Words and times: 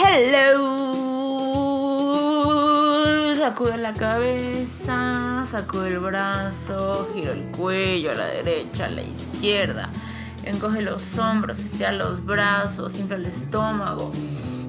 Hello. 0.00 0.54
Sacude 3.34 3.78
la 3.78 3.92
cabeza, 3.92 5.44
sacude 5.50 5.88
el 5.88 5.98
brazo, 5.98 7.08
gira 7.12 7.32
el 7.32 7.42
cuello 7.50 8.12
a 8.12 8.14
la 8.14 8.26
derecha, 8.26 8.84
a 8.84 8.90
la 8.90 9.02
izquierda. 9.02 9.90
Encoge 10.44 10.82
los 10.82 11.18
hombros, 11.18 11.58
estira 11.58 11.90
los 11.90 12.24
brazos, 12.24 12.96
infla 12.96 13.16
el 13.16 13.26
estómago. 13.26 14.12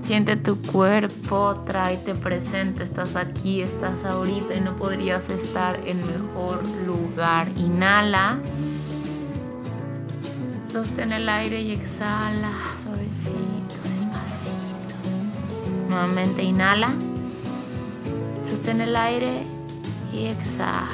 Siente 0.01 0.35
tu 0.35 0.59
cuerpo, 0.63 1.63
tráete 1.63 2.15
presente, 2.15 2.81
estás 2.81 3.15
aquí, 3.15 3.61
estás 3.61 4.03
ahorita 4.05 4.55
y 4.55 4.61
no 4.61 4.75
podrías 4.77 5.29
estar 5.29 5.79
en 5.85 5.99
mejor 6.07 6.63
lugar. 6.87 7.49
Inhala. 7.55 8.39
Sostén 10.71 11.11
el 11.13 11.29
aire 11.29 11.61
y 11.61 11.73
exhala, 11.73 12.51
suavecito. 12.83 13.68
Nuevamente 15.89 16.43
inhala. 16.43 16.93
Sostén 18.43 18.79
el 18.81 18.95
aire 18.95 19.43
y 20.13 20.27
exhala. 20.27 20.87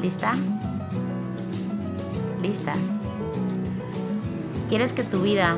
¿Lista? 0.00 0.32
¿Lista? 2.40 2.72
¿Quieres 4.68 4.92
que 4.92 5.02
tu 5.02 5.22
vida 5.22 5.56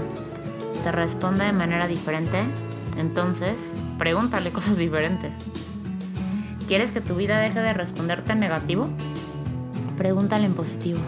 te 0.83 0.93
responda 0.93 1.45
de 1.45 1.53
manera 1.53 1.87
diferente? 1.87 2.47
Entonces, 2.97 3.61
pregúntale 3.99 4.51
cosas 4.51 4.79
diferentes. 4.79 5.35
¿Quieres 6.69 6.91
que 6.91 7.03
tu 7.03 7.17
vida 7.17 7.39
deje 7.39 7.61
de 7.61 7.75
responderte 7.75 8.33
en 8.33 8.41
negativo? 8.41 8.89
Pregúntale 9.99 10.47
en 10.47 10.55
positivo. 10.55 11.01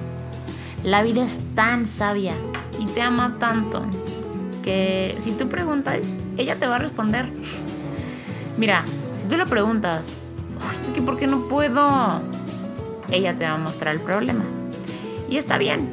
La 0.85 1.03
vida 1.03 1.23
es 1.23 1.33
tan 1.55 1.89
sabia 1.89 2.35
y 2.79 2.85
te 2.87 3.01
ama 3.01 3.37
tanto 3.39 3.83
que 4.63 5.17
si 5.25 5.33
tú 5.33 5.49
preguntas, 5.49 5.99
ella 6.37 6.57
te 6.57 6.67
va 6.67 6.77
a 6.77 6.79
responder. 6.79 7.27
Mira, 8.57 8.85
si 9.23 9.29
tú 9.29 9.37
le 9.37 9.47
preguntas, 9.47 10.03
es 10.87 10.95
que 10.95 11.03
¿por 11.03 11.17
qué 11.17 11.27
no 11.27 11.49
puedo? 11.49 12.21
Ella 13.11 13.37
te 13.37 13.45
va 13.45 13.53
a 13.53 13.59
mostrar 13.59 13.95
el 13.95 14.01
problema. 14.01 14.45
Y 15.29 15.37
está 15.37 15.59
bien, 15.59 15.89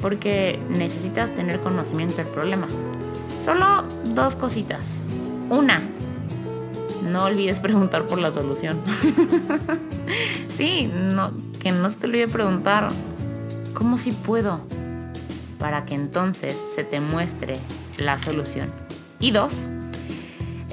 porque 0.00 0.58
necesitas 0.68 1.34
tener 1.34 1.60
conocimiento 1.60 2.16
del 2.16 2.26
problema. 2.26 2.66
Solo 3.44 3.84
dos 4.14 4.36
cositas. 4.36 4.80
Una, 5.50 5.80
no 7.02 7.24
olvides 7.24 7.60
preguntar 7.60 8.04
por 8.04 8.18
la 8.18 8.32
solución. 8.32 8.80
sí, 10.56 10.90
no, 11.12 11.32
que 11.60 11.70
no 11.72 11.90
se 11.90 11.96
te 11.96 12.06
olvide 12.06 12.28
preguntar 12.28 12.88
¿Cómo 13.74 13.98
si 13.98 14.12
puedo? 14.12 14.60
Para 15.58 15.84
que 15.84 15.96
entonces 15.96 16.56
se 16.76 16.84
te 16.84 17.00
muestre 17.00 17.56
la 17.98 18.18
solución. 18.18 18.70
Y 19.20 19.30
dos, 19.30 19.70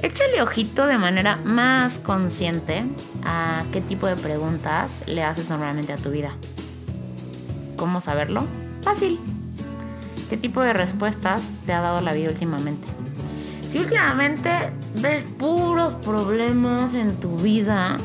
échale 0.02 0.42
ojito 0.42 0.86
de 0.86 0.98
manera 0.98 1.36
más 1.36 1.98
consciente 2.00 2.84
a 3.24 3.64
qué 3.72 3.80
tipo 3.80 4.06
de 4.06 4.16
preguntas 4.16 4.90
le 5.06 5.22
haces 5.22 5.48
normalmente 5.48 5.92
a 5.92 5.96
tu 5.96 6.10
vida. 6.10 6.32
¿Cómo 7.76 8.00
saberlo? 8.00 8.44
Fácil. 8.82 9.18
¿Qué 10.28 10.36
tipo 10.36 10.62
de 10.62 10.72
respuestas 10.72 11.42
te 11.66 11.72
ha 11.72 11.80
dado 11.80 12.00
la 12.00 12.12
vida 12.12 12.30
últimamente? 12.30 12.88
Si 13.70 13.78
últimamente 13.78 14.50
ves 15.00 15.24
puros 15.38 15.94
problemas 15.94 16.94
en 16.94 17.16
tu 17.16 17.36
vida, 17.36 17.96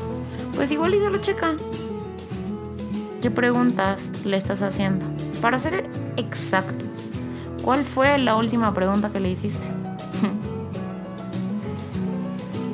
pues 0.54 0.70
igual 0.70 0.94
y 0.94 0.98
lo 0.98 1.18
checa. 1.18 1.54
¿Qué 3.20 3.30
preguntas 3.30 4.10
le 4.24 4.36
estás 4.36 4.62
haciendo? 4.62 5.06
Para 5.42 5.58
ser 5.58 5.88
exactos, 6.16 6.87
¿cuál 7.68 7.84
fue 7.84 8.16
la 8.16 8.34
última 8.34 8.72
pregunta 8.72 9.10
que 9.12 9.20
le 9.20 9.28
hiciste? 9.28 9.66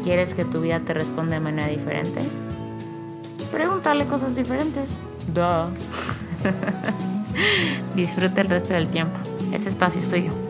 ¿Quieres 0.05 0.35
que 0.35 0.45
tu 0.45 0.61
vida 0.61 0.79
te 0.79 0.95
responda 0.95 1.33
de 1.33 1.41
manera 1.41 1.67
diferente? 1.67 2.21
Pregúntale 3.51 4.07
cosas 4.07 4.37
diferentes. 4.37 4.89
Duh. 5.35 5.75
Disfruta 7.97 8.43
el 8.43 8.49
resto 8.49 8.75
del 8.75 8.87
tiempo. 8.87 9.17
Este 9.53 9.69
espacio 9.69 10.01
es 10.01 10.09
tuyo. 10.09 10.44